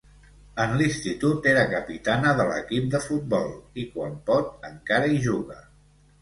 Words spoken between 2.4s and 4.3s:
l'equip de futbol i quan